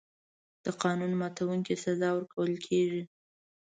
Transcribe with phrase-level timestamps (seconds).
[0.63, 3.03] د قانون ماتونکي سزا ورکول کېږي.